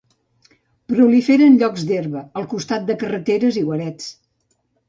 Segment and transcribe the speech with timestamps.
[0.93, 4.13] Prolifera en llocs d'herba, al costat de carreteres i guarets.